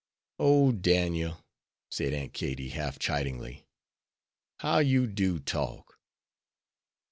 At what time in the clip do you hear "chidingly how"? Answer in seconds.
2.97-4.79